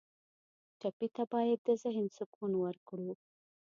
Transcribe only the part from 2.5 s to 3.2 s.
ورکړو.